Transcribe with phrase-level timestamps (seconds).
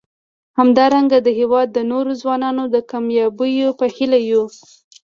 [0.59, 4.43] همدارنګه د هیواد د نورو ځوانانو د کامیابیو په هیله یو.